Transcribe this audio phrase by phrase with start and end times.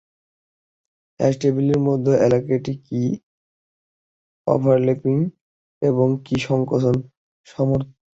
[1.19, 3.01] Hash টেবিলের মধ্যে একাধিক কী,
[4.47, 5.31] ওভারল্যাপিং কী
[5.81, 6.95] এবং কী সংকোচন
[7.47, 7.95] সমর্থিত।